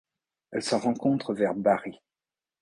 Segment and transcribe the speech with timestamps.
[0.49, 2.01] Elle se rencontre vers Bari.